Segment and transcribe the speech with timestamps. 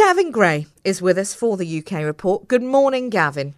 [0.00, 2.48] Gavin Grey is with us for the UK report.
[2.48, 3.52] Good morning, Gavin.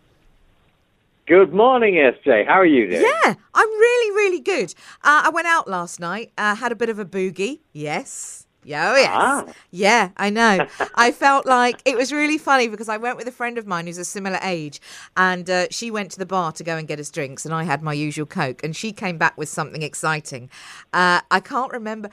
[1.29, 2.49] Good morning, SJ.
[2.49, 3.00] How are you doing?
[3.00, 4.74] Yeah, I'm really, really good.
[5.04, 7.60] Uh, I went out last night, uh, had a bit of a boogie.
[7.72, 8.48] Yes.
[8.64, 9.10] Yeah, oh yes.
[9.12, 9.44] Ah.
[9.70, 10.66] Yeah, I know.
[10.96, 13.86] I felt like it was really funny because I went with a friend of mine
[13.86, 14.80] who's a similar age,
[15.16, 17.62] and uh, she went to the bar to go and get us drinks, and I
[17.62, 20.50] had my usual Coke, and she came back with something exciting.
[20.93, 22.11] Uh, I can't remember.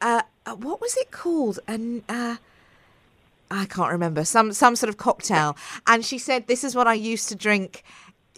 [0.00, 1.60] Uh, uh, what was it called?
[1.68, 2.02] And.
[3.50, 5.56] I can't remember some some sort of cocktail,
[5.86, 7.82] and she said, "This is what I used to drink."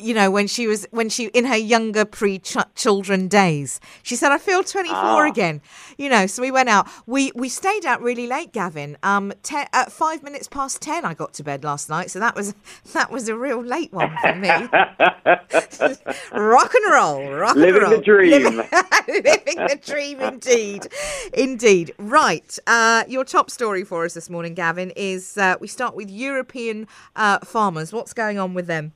[0.00, 4.38] You know, when she was when she in her younger pre-children days, she said, "I
[4.38, 5.28] feel 24 Ah.
[5.28, 5.60] again."
[5.98, 6.88] You know, so we went out.
[7.06, 8.96] We we stayed out really late, Gavin.
[9.02, 12.10] Um, ten, at five minutes past ten, I got to bed last night.
[12.10, 12.54] So that was
[12.92, 14.48] that was a real late one for me.
[16.32, 18.30] rock and roll, rock Living and the dream.
[18.30, 18.56] living,
[19.09, 20.87] living the dream, indeed,
[21.34, 21.92] indeed.
[21.98, 26.10] Right, uh, your top story for us this morning, Gavin, is uh, we start with
[26.10, 27.92] European uh, farmers.
[27.92, 28.92] What's going on with them?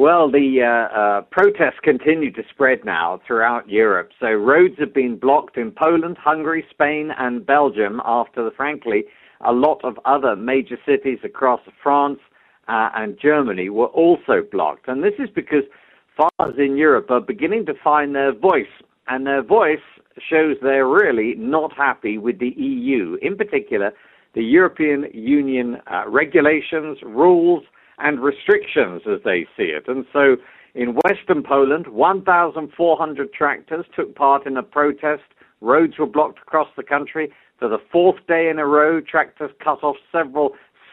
[0.00, 4.12] Well, the uh, uh, protests continue to spread now throughout Europe.
[4.18, 9.04] So roads have been blocked in Poland, Hungary, Spain, and Belgium after, the, frankly,
[9.44, 12.18] a lot of other major cities across France
[12.66, 14.88] uh, and Germany were also blocked.
[14.88, 15.64] And this is because
[16.16, 18.72] farmers in Europe are beginning to find their voice,
[19.08, 19.84] and their voice
[20.30, 23.92] shows they're really not happy with the EU, in particular,
[24.34, 27.64] the European Union uh, regulations, rules,
[28.00, 29.84] and restrictions as they see it.
[29.88, 30.36] And so
[30.74, 35.22] in western Poland, 1,400 tractors took part in a protest.
[35.60, 37.32] Roads were blocked across the country.
[37.58, 40.52] For the fourth day in a row, tractors cut off several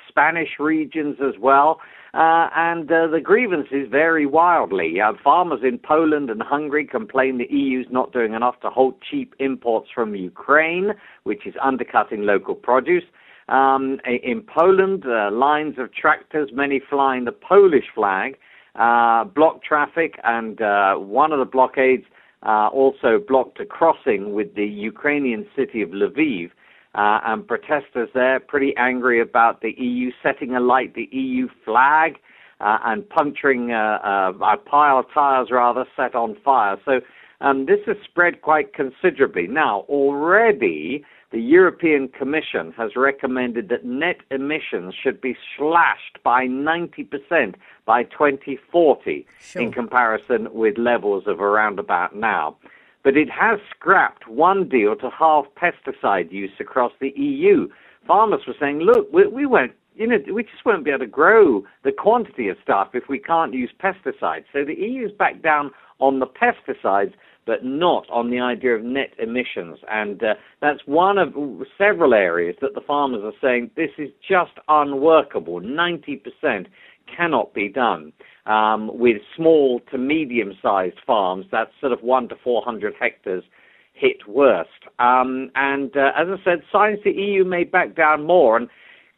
[0.09, 1.79] Spanish regions as well.
[2.13, 4.99] Uh, and uh, the grievances vary wildly.
[4.99, 9.35] Uh, farmers in Poland and Hungary complain the EU's not doing enough to halt cheap
[9.39, 13.03] imports from Ukraine, which is undercutting local produce.
[13.49, 18.37] Um, in Poland, uh, lines of tractors, many flying the Polish flag,
[18.75, 22.03] uh, blocked traffic, and uh, one of the blockades
[22.43, 26.51] uh, also blocked a crossing with the Ukrainian city of Lviv.
[26.95, 32.17] Uh, and protesters there pretty angry about the EU setting alight the EU flag
[32.59, 34.33] uh, and puncturing a
[34.65, 36.77] pile of tires rather set on fire.
[36.85, 37.01] So
[37.39, 39.47] um, this has spread quite considerably.
[39.47, 47.55] Now, already the European Commission has recommended that net emissions should be slashed by 90%
[47.85, 49.61] by 2040 Sure.
[49.61, 52.55] in comparison with levels of around about now.
[53.03, 57.67] But it has scrapped one deal to halve pesticide use across the EU.
[58.05, 61.07] Farmers were saying, look, we, we won't, you know, we just won't be able to
[61.07, 64.45] grow the quantity of stuff if we can't use pesticides.
[64.53, 67.13] So the EU's back down on the pesticides,
[67.47, 69.79] but not on the idea of net emissions.
[69.89, 71.33] And uh, that's one of
[71.77, 75.61] several areas that the farmers are saying this is just unworkable.
[75.61, 76.67] 90%
[77.15, 78.11] cannot be done.
[78.45, 83.43] Um, with small to medium sized farms, that's sort of 1 to 400 hectares
[83.93, 84.69] hit worst.
[84.99, 88.57] Um, and uh, as I said, signs the EU may back down more.
[88.57, 88.69] And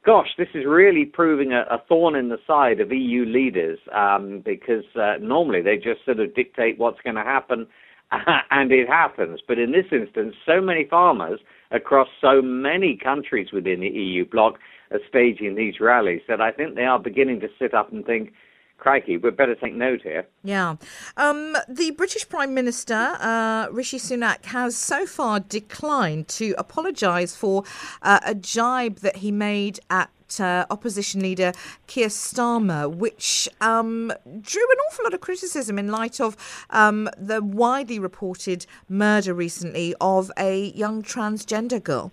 [0.05, 4.41] gosh, this is really proving a, a thorn in the side of EU leaders um,
[4.45, 7.67] because uh, normally they just sort of dictate what's going to happen
[8.51, 9.39] and it happens.
[9.47, 11.39] But in this instance, so many farmers
[11.71, 14.55] across so many countries within the EU bloc
[14.91, 18.33] are staging these rallies that I think they are beginning to sit up and think,
[18.77, 20.25] crikey, we'd better take note here.
[20.43, 20.75] Yeah.
[21.17, 27.63] Um, the British Prime Minister, uh, Rishi Sunak, has so far declined to apologise for
[28.01, 31.53] uh, a jibe that he made at uh, opposition leader
[31.87, 36.35] Keir Starmer, which um, drew an awful lot of criticism in light of
[36.71, 42.11] um, the widely reported murder recently of a young transgender girl.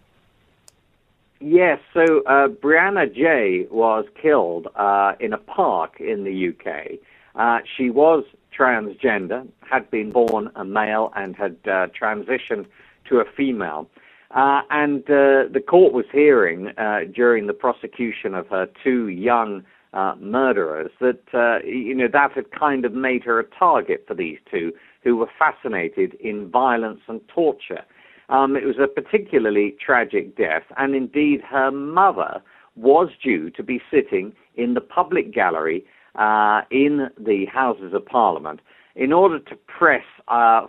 [1.40, 6.98] Yes, so uh, Brianna Ghey was killed uh, in a park in the UK.
[7.34, 8.24] Uh, she was
[8.56, 12.66] transgender, had been born a male, and had uh, transitioned
[13.08, 13.86] to a female.
[14.36, 19.64] Uh, and uh, the court was hearing uh, during the prosecution of her two young
[19.94, 24.12] uh, murderers that uh, you know that had kind of made her a target for
[24.12, 24.72] these two
[25.02, 27.82] who were fascinated in violence and torture.
[28.28, 32.42] Um, it was a particularly tragic death, and indeed her mother
[32.74, 35.86] was due to be sitting in the public gallery
[36.16, 38.60] uh, in the Houses of Parliament
[38.96, 40.04] in order to press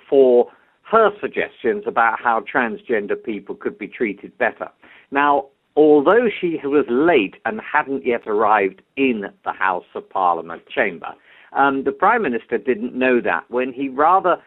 [0.10, 0.48] for
[0.90, 4.70] her suggestions about how transgender people could be treated better.
[5.12, 11.14] Now, although she was late and hadn't yet arrived in the House of Parliament chamber,
[11.54, 14.38] um, the Prime Minister didn't know that when he rather,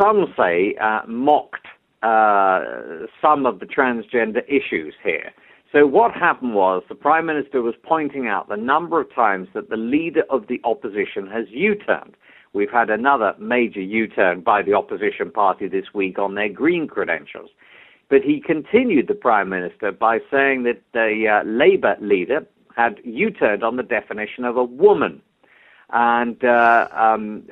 [0.00, 1.66] some say, uh, mocked
[2.02, 2.60] uh,
[3.20, 5.30] some of the transgender issues here.
[5.72, 9.68] So what happened was the Prime Minister was pointing out the number of times that
[9.68, 12.16] the leader of the opposition has U-turned.
[12.52, 17.50] We've had another major U-turn by the opposition party this week on their green credentials.
[18.08, 23.62] But he continued, the Prime Minister, by saying that the uh, Labour leader had U-turned
[23.62, 25.20] on the definition of a woman.
[25.90, 27.44] And uh, um,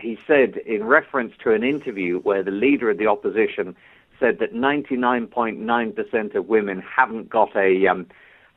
[0.00, 3.76] he said, in reference to an interview where the leader of the opposition
[4.18, 8.06] said that 99.9% of women haven't got a, um,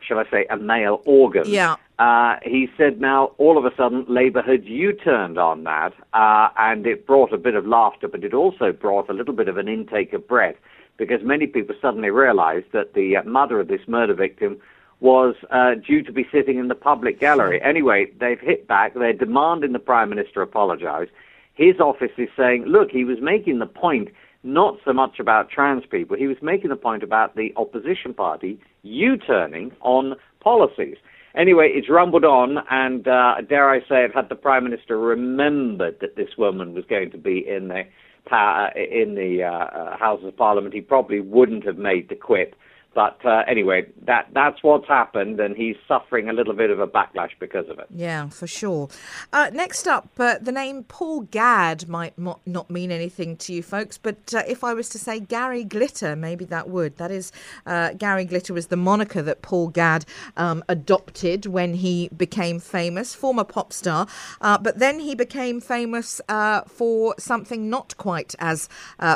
[0.05, 1.43] shall I say, a male organ.
[1.47, 1.75] Yeah.
[1.97, 6.87] Uh, he said now all of a sudden Labour had U-turned on that, uh, and
[6.87, 9.67] it brought a bit of laughter, but it also brought a little bit of an
[9.67, 10.55] intake of breath
[10.97, 14.59] because many people suddenly realised that the uh, mother of this murder victim
[14.99, 17.61] was uh, due to be sitting in the public gallery.
[17.61, 18.93] Anyway, they've hit back.
[18.93, 21.07] They're demanding the Prime Minister apologise.
[21.53, 24.09] His office is saying, look, he was making the point
[24.43, 26.15] not so much about trans people.
[26.17, 30.97] He was making the point about the opposition party U-turning on policies.
[31.35, 35.97] Anyway, it's rumbled on, and uh, dare I say it, had the Prime Minister remembered
[36.01, 37.83] that this woman was going to be in the,
[38.31, 42.55] uh, in the uh, uh, House of Parliament, he probably wouldn't have made the quip.
[42.95, 46.87] But uh, anyway, that that's what's happened, and he's suffering a little bit of a
[46.87, 47.85] backlash because of it.
[47.93, 48.89] Yeah, for sure.
[49.31, 53.61] Uh, next up, uh, the name Paul Gadd might mo- not mean anything to you
[53.61, 56.97] folks, but uh, if I was to say Gary Glitter, maybe that would.
[56.97, 57.31] That is,
[57.67, 60.05] uh, Gary Glitter was the moniker that Paul Gadd
[60.35, 64.07] um, adopted when he became famous, former pop star.
[64.41, 66.21] Uh, but then he became famous
[66.65, 68.67] for something not quite as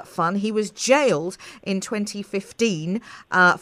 [0.06, 0.36] fun.
[0.36, 3.02] He was jailed in 2015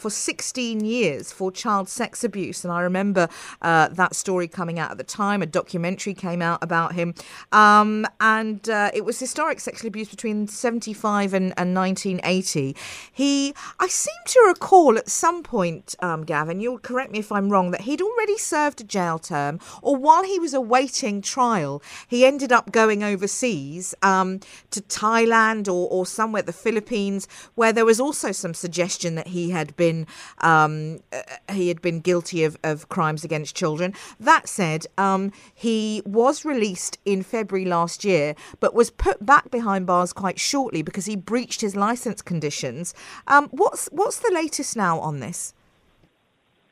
[0.02, 2.64] for 16 years for child sex abuse.
[2.64, 3.28] And I remember
[3.62, 5.42] uh, that story coming out at the time.
[5.42, 7.14] A documentary came out about him.
[7.52, 12.76] Um, and uh, it was historic sexual abuse between 75 and, and 1980.
[13.12, 17.48] He, I seem to recall at some point, um, Gavin, you'll correct me if I'm
[17.48, 22.26] wrong, that he'd already served a jail term, or while he was awaiting trial, he
[22.26, 24.40] ended up going overseas um,
[24.72, 29.50] to Thailand or, or somewhere, the Philippines, where there was also some suggestion that he
[29.50, 30.06] had been been
[30.38, 33.94] um, uh, he had been guilty of, of crimes against children.
[34.18, 39.86] That said, um, he was released in February last year, but was put back behind
[39.86, 42.94] bars quite shortly because he breached his license conditions.
[43.26, 45.54] Um, what's what's the latest now on this?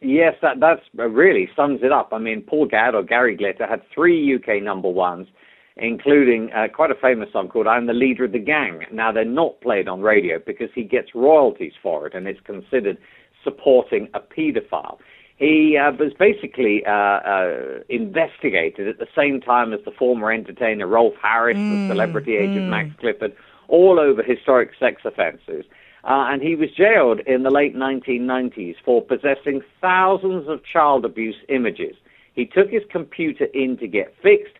[0.01, 2.09] Yes, that that's uh, really sums it up.
[2.13, 5.29] I mean, Paul Gadd or Gary Glitter had three UK number ones
[5.77, 8.85] including uh, quite a famous song called I'm the Leader of the Gang.
[8.93, 12.99] Now, they're not played on radio because he gets royalties for it and it's considered
[13.43, 14.99] supporting a paedophile.
[15.37, 20.87] He uh, was basically uh, uh, investigated at the same time as the former entertainer
[20.87, 22.69] Rolf Harris, mm, the celebrity agent mm.
[22.69, 23.35] Max Clifford,
[23.69, 25.65] all over historic sex offences.
[26.05, 31.37] Uh, and he was jailed in the late 1990s for possessing thousands of child abuse
[31.49, 31.97] images.
[32.35, 34.55] He took his computer in to get fixed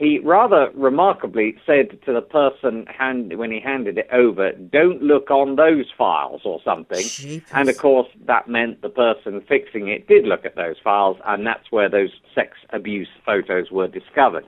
[0.00, 5.30] he rather remarkably said to the person hand, when he handed it over, "Don't look
[5.30, 7.02] on those files" or something.
[7.02, 7.50] Jeepers.
[7.52, 11.46] And of course, that meant the person fixing it did look at those files, and
[11.46, 14.46] that's where those sex abuse photos were discovered.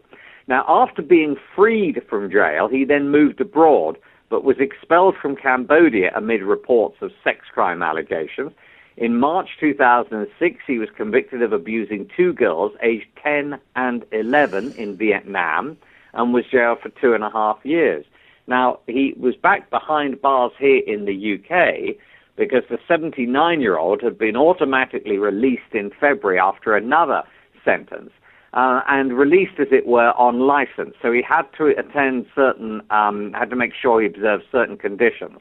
[0.48, 3.98] Now, after being freed from jail, he then moved abroad,
[4.30, 8.52] but was expelled from Cambodia amid reports of sex crime allegations.
[8.96, 14.96] In March 2006, he was convicted of abusing two girls aged 10 and 11 in
[14.96, 15.78] Vietnam
[16.12, 18.04] and was jailed for two and a half years.
[18.46, 21.96] Now, he was back behind bars here in the UK
[22.36, 27.22] because the 79 year old had been automatically released in February after another
[27.64, 28.10] sentence.
[28.54, 30.94] Uh, and released, as it were, on license.
[31.00, 35.38] So he had to attend certain, um, had to make sure he observed certain conditions.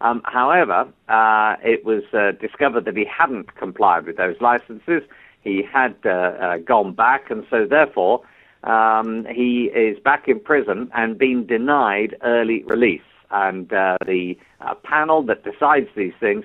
[0.00, 5.02] Um, however, uh, it was uh, discovered that he hadn't complied with those licenses.
[5.42, 8.22] He had uh, uh gone back, and so therefore
[8.64, 13.00] um, he is back in prison and being denied early release.
[13.30, 16.44] And uh, the uh, panel that decides these things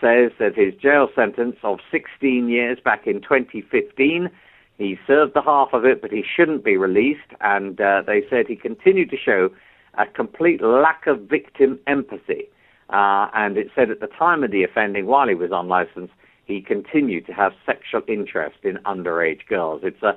[0.00, 4.30] says that his jail sentence of 16 years back in 2015
[4.76, 7.30] he served the half of it, but he shouldn't be released.
[7.40, 9.50] And they said he continued to show
[9.96, 12.48] a complete lack of victim empathy.
[12.90, 16.10] Uh, and it said at the time of the offending, while he was on license,
[16.44, 19.80] he continued to have sexual interest in underage girls.
[19.82, 20.16] It's a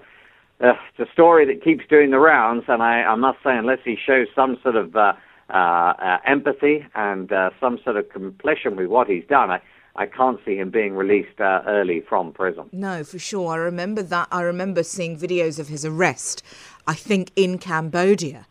[0.59, 3.77] uh, it's a story that keeps doing the rounds, and I, I must say, unless
[3.85, 5.13] he shows some sort of uh,
[5.49, 9.61] uh, uh empathy and uh, some sort of completion with what he's done, I,
[9.95, 12.69] I can't see him being released uh, early from prison.
[12.71, 13.53] No, for sure.
[13.53, 14.29] I remember that.
[14.31, 16.43] I remember seeing videos of his arrest,
[16.87, 18.47] I think in Cambodia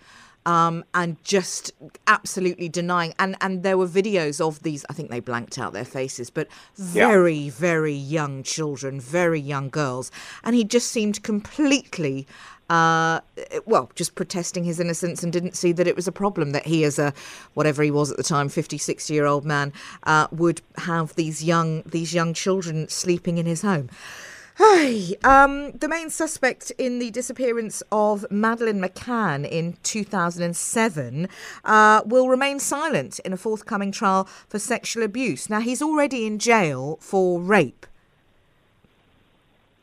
[0.47, 1.73] um, and just
[2.07, 3.12] absolutely denying.
[3.19, 6.49] And, and there were videos of these, I think they blanked out their faces, but
[6.76, 7.50] very, yeah.
[7.53, 10.11] very young children, very young girls.
[10.45, 12.26] And he just seemed completely
[12.69, 13.21] uh,
[13.65, 16.83] well, just protesting his innocence and didn't see that it was a problem that he,
[16.83, 17.15] as a
[17.55, 19.73] whatever he was at the time, 50, 60 year old man,
[20.03, 23.88] uh, would have these young these young children sleeping in his home.
[24.59, 31.29] Hey, um, the main suspect in the disappearance of Madeleine McCann in 2007
[31.63, 35.51] uh, will remain silent in a forthcoming trial for sexual abuse.
[35.51, 37.85] Now, he's already in jail for rape.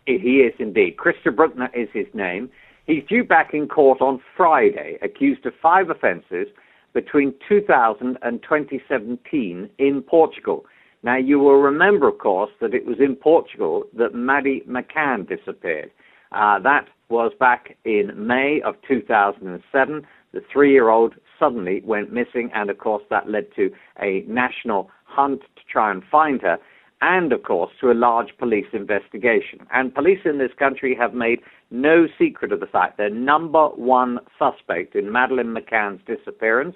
[0.08, 0.98] He is indeed.
[0.98, 2.50] Christian Bruckner is his name.
[2.88, 6.48] He's due back in court on Friday, accused of five offences
[6.94, 10.66] between 2000 and 2017 in Portugal.
[11.04, 15.92] Now, you will remember, of course, that it was in Portugal that Maddie McCann disappeared.
[16.32, 20.08] Uh, that was back in May of 2007.
[20.34, 23.70] The three year old suddenly went missing, and of course, that led to
[24.02, 26.58] a national hunt to try and find her,
[27.02, 29.60] and of course, to a large police investigation.
[29.74, 34.20] And police in this country have made no secret of the fact their number one
[34.40, 36.76] suspect in Madeleine McCann's disappearance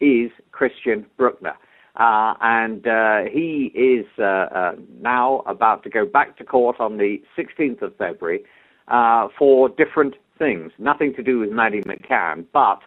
[0.00, 1.54] is Christian Bruckner.
[1.98, 6.96] Uh, and uh, he is uh, uh, now about to go back to court on
[6.96, 8.44] the 16th of February
[8.86, 10.70] uh, for different things.
[10.78, 12.78] Nothing to do with Maddie McCann, but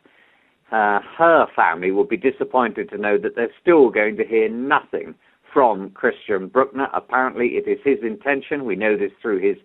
[0.71, 5.13] uh, her family will be disappointed to know that they're still going to hear nothing
[5.53, 6.87] from Christian Bruckner.
[6.93, 9.57] Apparently, it is his intention, we know this through his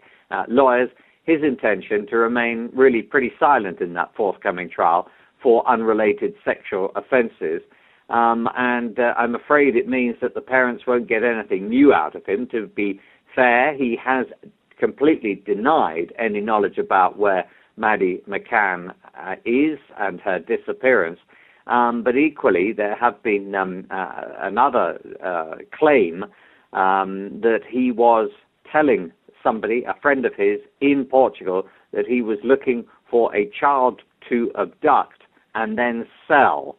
[0.49, 0.91] lawyers,
[1.23, 5.09] his intention to remain really pretty silent in that forthcoming trial
[5.41, 7.62] for unrelated sexual offences.
[8.08, 12.14] Um, and uh, I'm afraid it means that the parents won't get anything new out
[12.14, 12.46] of him.
[12.52, 13.00] To be
[13.34, 14.26] fair, he has
[14.78, 17.44] completely denied any knowledge about where
[17.76, 21.18] Maddie McCann uh, is and her disappearance.
[21.66, 26.25] Um, but equally, there have been um, uh, another uh, claim
[26.72, 28.30] um, that he was
[28.70, 34.02] telling somebody, a friend of his in Portugal, that he was looking for a child
[34.28, 35.22] to abduct
[35.54, 36.76] and then sell.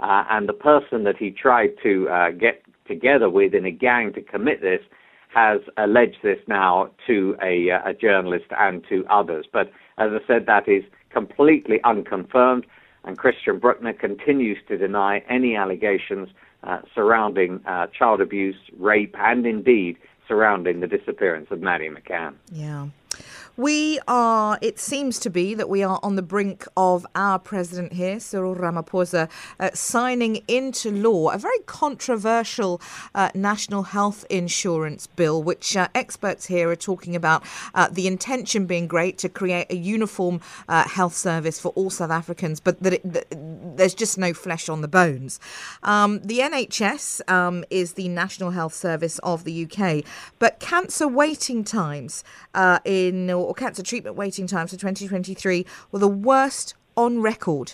[0.00, 4.12] Uh, and the person that he tried to uh, get together with in a gang
[4.12, 4.80] to commit this
[5.34, 9.46] has alleged this now to a, uh, a journalist and to others.
[9.52, 12.66] But as I said, that is completely unconfirmed,
[13.04, 16.28] and Christian Bruckner continues to deny any allegations
[16.64, 22.34] uh, surrounding uh, child abuse, rape, and indeed surrounding the disappearance of Maddie McCann.
[22.52, 22.88] Yeah.
[23.58, 27.92] We are, it seems to be that we are on the brink of our president
[27.92, 32.80] here, Cyril Ramaphosa, uh, signing into law a very controversial
[33.16, 37.42] uh, national health insurance bill, which uh, experts here are talking about
[37.74, 42.12] uh, the intention being great to create a uniform uh, health service for all South
[42.12, 43.26] Africans, but that, it, that
[43.76, 45.40] there's just no flesh on the bones.
[45.82, 50.04] Um, the NHS um, is the National Health Service of the UK,
[50.38, 52.22] but cancer waiting times
[52.54, 57.72] uh, in or cancer treatment waiting times for 2023 were the worst on record.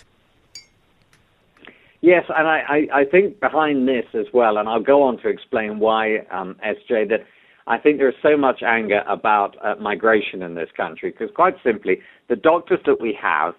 [2.01, 5.27] Yes, and I, I, I, think behind this as well, and I'll go on to
[5.27, 7.25] explain why, um, SJ, that
[7.67, 11.55] I think there is so much anger about uh, migration in this country because, quite
[11.63, 13.55] simply, the doctors that we have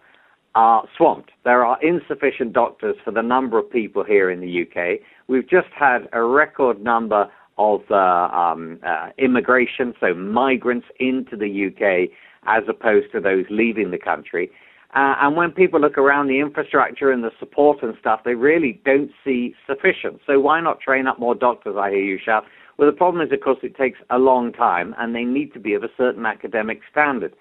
[0.55, 1.33] are swamped.
[1.45, 5.01] There are insufficient doctors for the number of people here in the UK.
[5.27, 11.67] We've just had a record number of uh, um, uh, immigration, so migrants into the
[11.67, 12.11] UK,
[12.47, 14.51] as opposed to those leaving the country.
[14.95, 18.81] Uh, and when people look around the infrastructure and the support and stuff, they really
[18.85, 20.21] don't see sufficient.
[20.27, 22.45] So why not train up more doctors, I hear you shout?
[22.79, 25.61] Well, the problem is, of course, it takes a long time and they need to
[25.61, 27.35] be of a certain academic standard.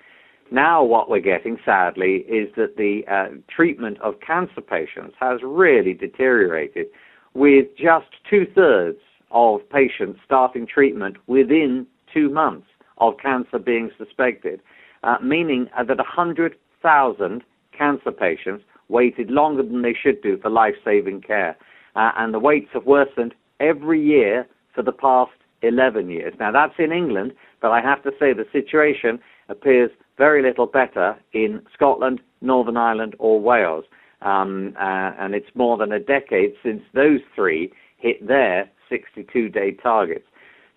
[0.51, 5.93] Now, what we're getting, sadly, is that the uh, treatment of cancer patients has really
[5.93, 6.87] deteriorated,
[7.33, 8.99] with just two thirds
[9.35, 14.61] of patients starting treatment within two months of cancer being suspected,
[15.03, 17.43] uh, meaning that 100,000
[17.77, 21.57] cancer patients waited longer than they should do for life saving care.
[21.95, 26.33] Uh, and the waits have worsened every year for the past 11 years.
[26.39, 31.17] Now, that's in England, but I have to say the situation appears very little better
[31.33, 33.85] in Scotland, Northern Ireland, or Wales.
[34.21, 39.71] Um, uh, and it's more than a decade since those three hit their 62 day
[39.71, 40.25] targets.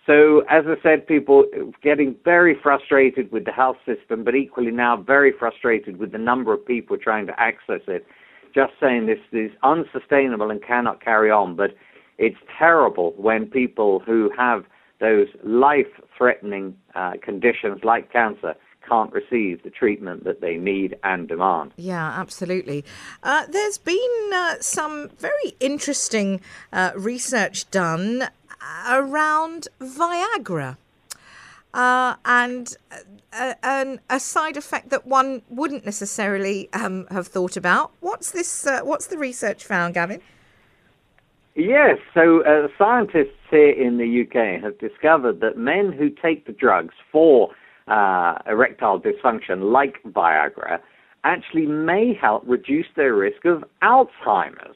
[0.05, 1.45] So, as I said, people
[1.83, 6.53] getting very frustrated with the health system, but equally now very frustrated with the number
[6.53, 8.07] of people trying to access it.
[8.55, 11.55] Just saying this is unsustainable and cannot carry on.
[11.55, 11.75] But
[12.17, 14.65] it's terrible when people who have
[14.99, 15.87] those life
[16.17, 18.55] threatening uh, conditions like cancer
[18.89, 21.71] can't receive the treatment that they need and demand.
[21.77, 22.83] Yeah, absolutely.
[23.23, 26.41] Uh, there's been uh, some very interesting
[26.73, 28.29] uh, research done
[28.89, 30.77] around Viagra.
[31.71, 32.75] Uh, and
[33.31, 37.91] uh, an, a side effect that one wouldn't necessarily um, have thought about.
[37.99, 38.65] What's this?
[38.65, 40.19] Uh, what's the research found, Gavin?
[41.55, 46.53] Yes, so uh, scientists here in the UK have discovered that men who take the
[46.53, 47.51] drugs for
[47.89, 50.79] uh, erectile dysfunction, like Viagra,
[51.23, 54.75] actually may help reduce their risk of Alzheimer's.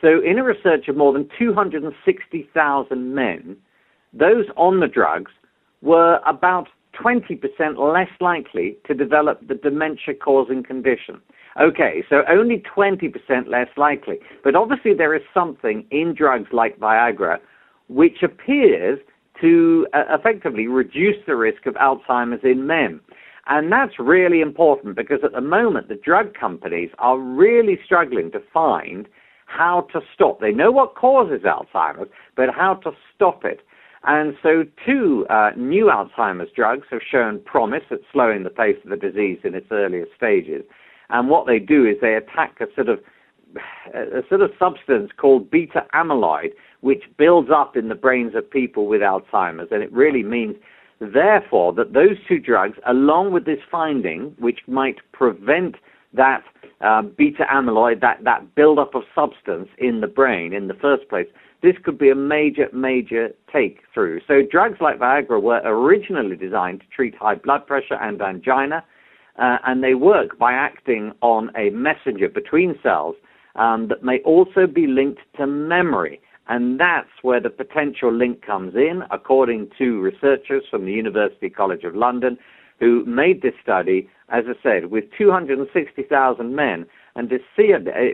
[0.00, 3.56] So, in a research of more than 260,000 men,
[4.12, 5.32] those on the drugs
[5.82, 6.68] were about
[7.02, 7.40] 20%
[7.76, 11.20] less likely to develop the dementia causing condition.
[11.60, 13.12] Okay, so only 20%
[13.48, 14.16] less likely.
[14.44, 17.38] But obviously, there is something in drugs like Viagra
[17.88, 18.98] which appears
[19.40, 23.00] to uh, effectively reduce the risk of Alzheimer's in men.
[23.46, 28.40] And that's really important because at the moment, the drug companies are really struggling to
[28.52, 29.08] find
[29.46, 30.40] how to stop.
[30.40, 33.60] They know what causes Alzheimer's, but how to stop it.
[34.02, 38.90] And so, two uh, new Alzheimer's drugs have shown promise at slowing the pace of
[38.90, 40.62] the disease in its earlier stages.
[41.10, 43.00] And what they do is they attack a sort of
[43.94, 46.50] a sort of substance called beta amyloid,
[46.80, 49.68] which builds up in the brains of people with Alzheimer's.
[49.70, 50.56] And it really means,
[51.00, 55.76] therefore, that those two drugs, along with this finding, which might prevent
[56.12, 56.42] that
[56.80, 61.26] uh, beta amyloid, that, that buildup of substance in the brain in the first place,
[61.62, 64.20] this could be a major, major take through.
[64.28, 68.84] So, drugs like Viagra were originally designed to treat high blood pressure and angina
[69.38, 73.16] uh, and they work by acting on a messenger between cells
[73.56, 76.20] um, that may also be linked to memory.
[76.48, 81.84] And that's where the potential link comes in, according to researchers from the University College
[81.84, 82.38] of London,
[82.78, 86.86] who made this study, as I said, with 260,000 men,
[87.16, 87.30] and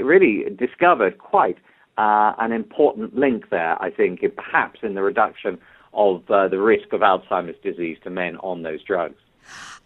[0.02, 1.58] really discovered quite
[1.98, 5.58] uh, an important link there, I think, perhaps in the reduction
[5.92, 9.20] of uh, the risk of Alzheimer's disease to men on those drugs.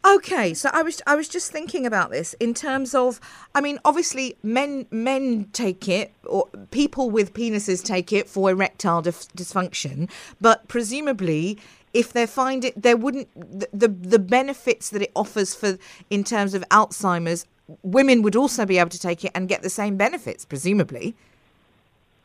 [0.06, 3.18] Okay, so I was I was just thinking about this in terms of
[3.56, 9.02] I mean obviously men men take it or people with penises take it for erectile
[9.02, 10.08] dif- dysfunction,
[10.40, 11.58] but presumably
[11.92, 15.76] if they find it there wouldn't the, the the benefits that it offers for
[16.08, 17.45] in terms of Alzheimer's
[17.82, 21.16] women would also be able to take it and get the same benefits presumably.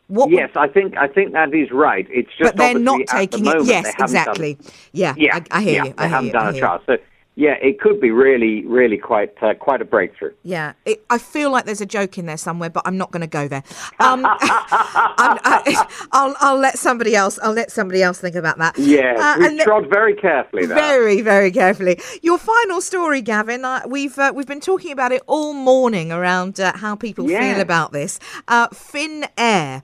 [0.07, 0.69] What yes, would...
[0.69, 2.05] I think I think that is right.
[2.11, 3.65] It's just but they're not taking the it.
[3.65, 4.53] Yes, exactly.
[4.55, 4.71] Done...
[4.91, 5.93] Yeah, yeah, I, I hear yeah, you.
[5.93, 6.83] They I haven't you, done a trial.
[6.85, 6.97] So
[7.35, 10.33] yeah, it could be really, really quite uh, quite a breakthrough.
[10.43, 13.21] Yeah, it, I feel like there's a joke in there somewhere, but I'm not going
[13.21, 13.63] to go there.
[14.01, 17.37] Um, I, will I'll let somebody else.
[17.43, 18.77] I'll let somebody else think about that.
[18.79, 20.65] Yeah, uh, we trod very carefully.
[20.65, 20.75] There.
[20.75, 21.99] Very, very carefully.
[22.23, 23.63] Your final story, Gavin.
[23.63, 27.53] Uh, we've uh, we've been talking about it all morning around uh, how people yeah.
[27.53, 28.19] feel about this.
[28.47, 29.83] Uh, Finn Air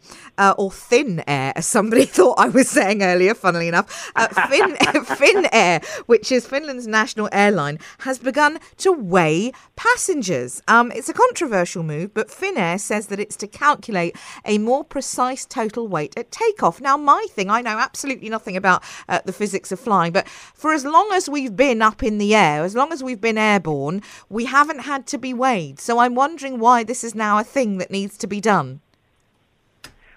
[0.57, 3.36] or Thin Air, as somebody thought I was saying earlier.
[3.36, 4.12] Funnily enough,
[4.49, 10.62] Finn Finn Air, which is Finland's national airline has begun to weigh passengers.
[10.67, 15.45] Um, it's a controversial move, but Finnair says that it's to calculate a more precise
[15.45, 16.81] total weight at takeoff.
[16.81, 20.73] Now, my thing, I know absolutely nothing about uh, the physics of flying, but for
[20.73, 24.01] as long as we've been up in the air, as long as we've been airborne,
[24.29, 25.79] we haven't had to be weighed.
[25.79, 28.81] So I'm wondering why this is now a thing that needs to be done.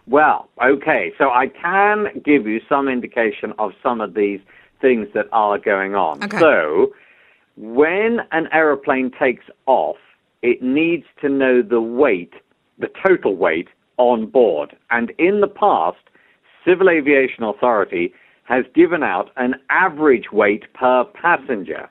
[0.06, 4.40] Well, okay, so I can give you some indication of some of these
[4.80, 6.24] things that are going on.
[6.24, 6.38] Okay.
[6.38, 6.92] So,
[7.60, 9.98] when an aeroplane takes off,
[10.40, 12.32] it needs to know the weight,
[12.78, 13.68] the total weight
[13.98, 14.74] on board.
[14.90, 15.98] And in the past,
[16.66, 21.90] Civil Aviation Authority has given out an average weight per passenger.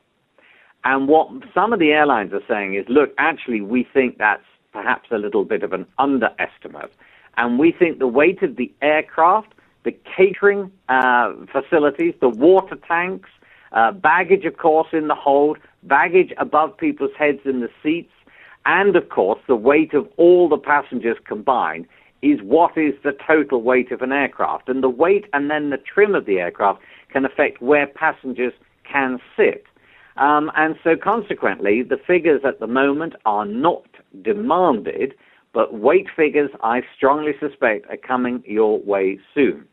[0.85, 5.09] And what some of the airlines are saying is, look, actually, we think that's perhaps
[5.11, 6.91] a little bit of an underestimate.
[7.37, 9.53] And we think the weight of the aircraft,
[9.83, 13.29] the catering uh, facilities, the water tanks,
[13.71, 18.11] uh, baggage, of course, in the hold, baggage above people's heads in the seats,
[18.65, 21.87] and of course, the weight of all the passengers combined
[22.21, 24.67] is what is the total weight of an aircraft.
[24.67, 28.53] And the weight and then the trim of the aircraft can affect where passengers
[28.83, 29.63] can sit.
[30.17, 33.85] Um, and so, consequently, the figures at the moment are not
[34.21, 35.13] demanded,
[35.53, 39.65] but weight figures, I strongly suspect, are coming your way soon.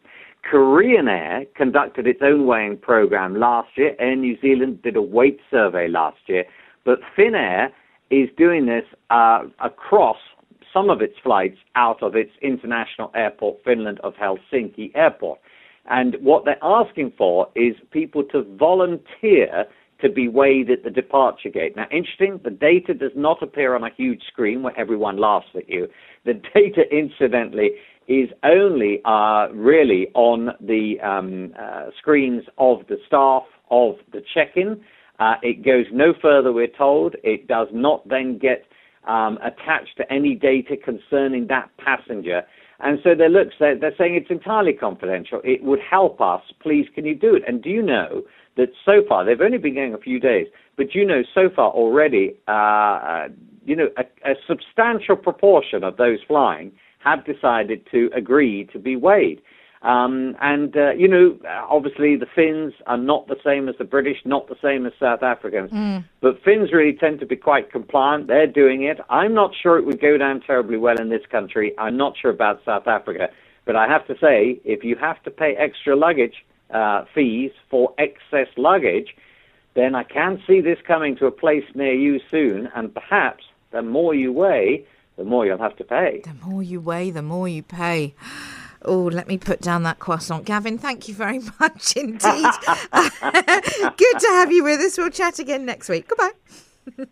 [0.51, 3.97] Korean Air conducted its own weighing program last year.
[3.99, 6.45] Air New Zealand did a weight survey last year.
[6.85, 7.71] But Finnair
[8.11, 10.19] is doing this uh, across
[10.73, 15.41] some of its flights out of its international airport, Finland, of Helsinki Airport.
[15.89, 19.67] And what they're asking for is people to volunteer
[20.01, 21.75] to be weighed at the departure gate.
[21.75, 25.69] Now, interesting, the data does not appear on a huge screen where everyone laughs at
[25.69, 25.89] you.
[26.25, 27.71] The data, incidentally,
[28.09, 34.81] is only uh, really on the um, uh, screens of the staff of the check-in.
[35.19, 37.17] Uh, it goes no further, we're told.
[37.25, 38.65] It does not then get
[39.07, 42.43] um, attached to any data concerning that passenger.
[42.81, 45.41] And so they look, they're, they're saying it's entirely confidential.
[45.43, 46.43] It would help us.
[46.61, 47.43] Please, can you do it?
[47.47, 48.23] And do you know
[48.57, 51.71] that so far, they've only been going a few days, but you know so far
[51.71, 53.29] already, uh, uh
[53.65, 58.97] you know, a, a substantial proportion of those flying have decided to agree to be
[58.97, 59.41] weighed.
[59.83, 61.39] Um, and, uh, you know,
[61.71, 65.23] obviously the Finns are not the same as the British, not the same as South
[65.23, 65.71] Africans.
[65.71, 66.05] Mm.
[66.21, 68.27] But Finns really tend to be quite compliant.
[68.27, 68.99] They're doing it.
[69.11, 71.73] I'm not sure it would go down terribly well in this country.
[71.79, 73.29] I'm not sure about South Africa.
[73.65, 77.95] But I have to say, if you have to pay extra luggage uh, fees for
[77.99, 79.15] excess luggage,
[79.75, 82.69] then I can see this coming to a place near you soon.
[82.75, 86.23] And perhaps the more you weigh, the more you'll have to pay.
[86.25, 88.15] The more you weigh, the more you pay.
[88.83, 90.45] Oh, let me put down that croissant.
[90.45, 92.21] Gavin, thank you very much indeed.
[92.93, 94.99] Good to have you with us.
[94.99, 96.09] We'll chat again next week.
[96.09, 97.07] Goodbye.